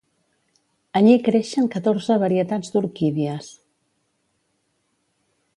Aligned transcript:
Allí 0.99 1.17
creixen 1.27 1.69
catorze 1.75 2.17
varietats 2.25 2.75
d'orquídies. 2.77 3.53